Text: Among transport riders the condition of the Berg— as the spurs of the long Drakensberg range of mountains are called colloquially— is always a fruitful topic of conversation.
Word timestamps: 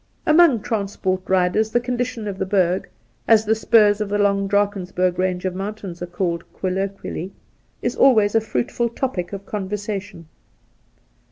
Among 0.25 0.61
transport 0.61 1.21
riders 1.29 1.69
the 1.69 1.79
condition 1.79 2.27
of 2.27 2.39
the 2.39 2.45
Berg— 2.47 2.89
as 3.27 3.45
the 3.45 3.53
spurs 3.53 4.01
of 4.01 4.09
the 4.09 4.17
long 4.17 4.47
Drakensberg 4.47 5.19
range 5.19 5.45
of 5.45 5.53
mountains 5.53 6.01
are 6.01 6.07
called 6.07 6.43
colloquially— 6.59 7.33
is 7.83 7.95
always 7.95 8.33
a 8.33 8.41
fruitful 8.41 8.89
topic 8.89 9.31
of 9.31 9.45
conversation. 9.45 10.25